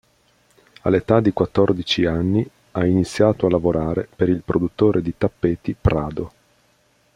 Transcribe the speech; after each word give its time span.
All'età 0.81 1.19
di 1.19 1.31
quattordici 1.31 2.05
anni 2.07 2.43
ha 2.71 2.83
iniziato 2.87 3.45
a 3.45 3.51
lavorare 3.51 4.07
per 4.15 4.29
il 4.29 4.41
produttore 4.41 4.99
di 5.03 5.13
tappeti 5.15 5.75
Prado. 5.79 6.31